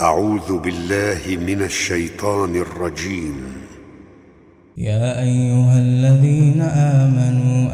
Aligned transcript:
أعوذ 0.00 0.58
بالله 0.58 1.36
من 1.46 1.62
الشيطان 1.62 2.56
الرجيم. 2.56 3.34
يا 4.76 5.22
أيها 5.22 5.78
الذين 5.78 6.60
آمنوا 6.62 7.70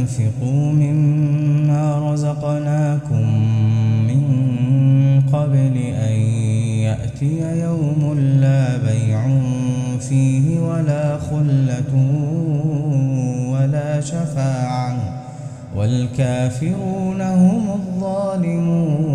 أنفقوا 0.00 0.72
مما 0.72 2.12
رزقناكم 2.12 3.24
من 4.08 4.22
قبل 5.32 5.76
أن 6.08 6.16
يأتي 6.88 7.60
يوم 7.60 8.18
لا 8.40 8.76
بيع 8.76 9.20
فيه 10.00 10.60
ولا 10.60 11.18
خلة 11.18 11.92
ولا 13.52 14.00
شفاعة 14.00 14.96
والكافرون 15.76 17.20
هم 17.20 17.68
الظالمون. 17.74 19.14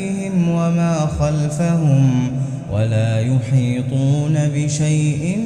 خلفهم 1.21 2.31
ولا 2.71 3.19
يحيطون 3.19 4.35
بشيء 4.55 5.37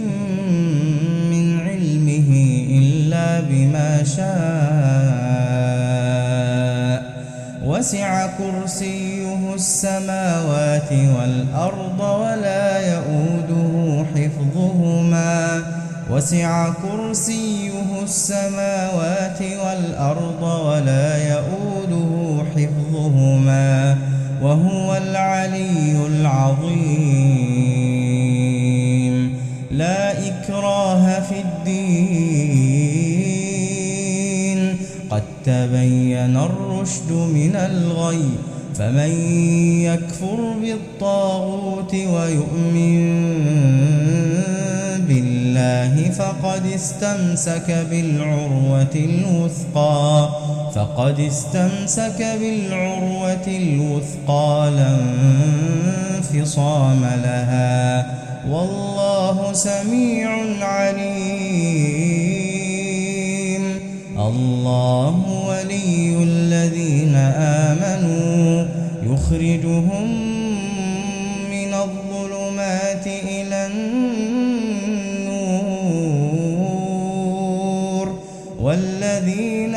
من 1.31 1.59
علمه 1.59 2.31
إلا 2.69 3.39
بما 3.49 4.03
شاء. 4.03 4.25
وسع 7.65 8.27
كرسيه 8.27 9.53
السماوات 9.55 10.91
والأرض 10.91 11.99
ولا 11.99 12.93
يؤوده 12.93 14.05
حفظهما. 14.15 15.61
وسع 16.11 16.69
كرسيه 16.69 18.03
السماوات 18.03 19.41
والأرض 19.41 20.43
ولا 20.43 21.07
يؤوده 21.33 21.74
وهو 24.41 24.95
العلي 24.95 26.05
العظيم. 26.07 26.75
لا 29.71 30.27
إكراه 30.27 31.19
في 31.19 31.35
الدين. 31.39 32.65
قد 35.09 35.23
تبين 35.45 36.37
الرشد 36.37 37.11
من 37.11 37.55
الغي 37.55 38.29
فمن 38.75 39.11
يكفر 39.81 40.53
بالطاغوت 40.61 41.93
ويؤمن 41.95 43.25
بالله 45.07 46.09
فقد 46.09 46.65
استمسك 46.75 47.85
بالعروة 47.91 48.95
الوثقى. 48.95 50.29
فقد 50.75 51.19
استمسك 51.19 52.25
بالعروة 52.39 53.47
الوثقى 53.47 54.71
لا 54.75 54.97
انفصام 56.17 57.01
لها 57.01 58.05
والله 58.49 59.53
سميع 59.53 60.29
عليم. 60.61 61.95
الله 64.17 65.45
ولي 65.47 66.23
الذين 66.23 67.15
آمنوا 67.65 68.65
يخرجهم 69.03 70.44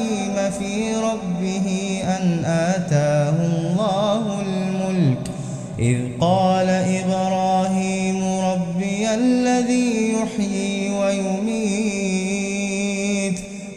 إبراهيم 0.00 0.50
في 0.58 0.94
ربه 0.96 2.02
أن 2.04 2.44
آتاه 2.44 3.46
الله 3.46 4.40
الملك 4.40 5.30
إذ 5.78 5.98
قال 6.20 6.68
إبراهيم 6.68 8.24
ربي 8.38 9.14
الذي 9.14 10.12
يحيي 10.12 10.90
ويميت 10.90 12.20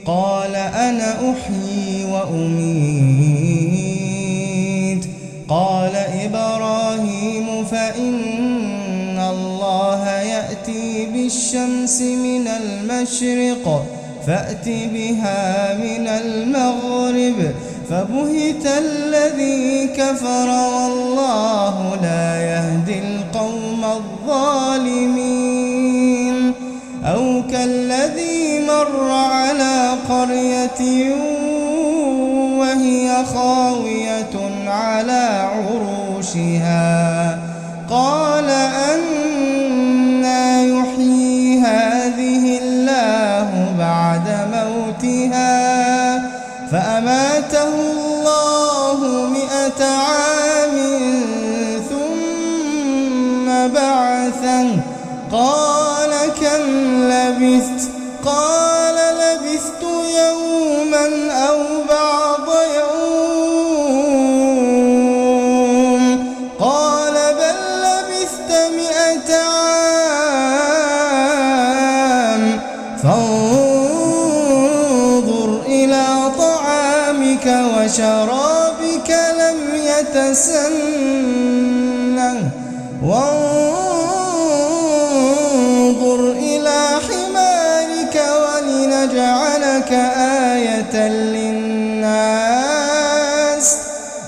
قال 0.05 0.55
أنا 0.55 1.31
أحيي 1.31 2.05
وأميت 2.05 2.63
قال 5.47 5.95
إبراهيم 5.95 7.65
فإن 7.65 9.19
الله 9.19 10.09
يأتي 10.09 11.05
بالشمس 11.05 12.01
من 12.01 12.47
المشرق 12.47 13.85
فأت 14.27 14.69
بها 14.69 15.73
من 15.73 16.07
المغرب 16.07 17.51
فبهت 17.89 18.65
الذي 18.65 19.87
كفر 19.87 20.49
والله 20.49 21.95
لا 22.01 22.41
يهدي 22.41 22.99
القوم 22.99 23.85
الظالمين. 23.85 25.23
أو 27.05 27.43
كالذي 27.51 28.59
مر 28.67 29.11
على 29.11 29.89
قرية 30.09 31.13
وهي 32.57 33.25
خاوية 33.33 34.67
على 34.67 35.49
عروشها. 35.53 37.39
قال 37.89 38.49
أنا 38.49 39.22
فأماته 47.53 47.63
الله 47.63 48.99
مئة 49.29 49.81
عام 49.85 50.75
ثم 51.89 53.47
بعثه. 53.73 54.67
قال 55.31 56.11
كم 56.41 56.63
لبثت؟ 57.11 57.81
قال 58.25 58.95
لبثت 58.95 59.83
يوما 60.17 61.05
أو 61.49 61.59
بعض 61.89 62.47
يوم. 62.79 63.23
قال 66.59 67.13
بل 67.13 67.57
لبثت 67.83 68.51
مئة 68.77 69.29
عام. 69.35 70.63
فانظر 73.03 73.72
طعامك 77.43 77.75
وشرابك 77.77 79.09
لم 79.39 79.59
يتسنه. 79.75 80.73
وانظر 83.03 83.81
إلى 86.31 86.79
حمارك 87.07 88.15
ولنجعلك 88.43 89.91
آية 90.51 90.95
للناس. 91.07 92.47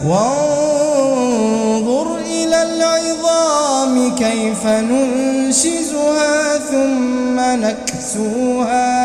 وانظر 0.08 2.08
إلى 2.18 2.60
العظام 2.64 3.94
كيف 4.16 4.64
ننشزها 4.66 6.58
ثم 6.58 7.40
نكسوها. 7.40 9.05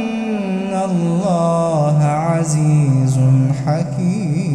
الله 1.21 2.03
عزيز 2.03 3.19
حكيم. 3.65 4.50